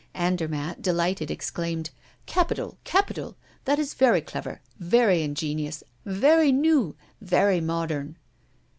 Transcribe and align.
Andermatt, 0.15 0.81
delighted, 0.81 1.29
exclaimed: 1.29 1.91
"Capital, 2.25 2.79
capital! 2.83 3.37
That 3.65 3.77
is 3.77 3.93
very 3.93 4.19
clever, 4.19 4.59
very 4.79 5.21
ingenious, 5.21 5.83
very 6.05 6.51
new, 6.51 6.95
very 7.21 7.61
modern." 7.61 8.17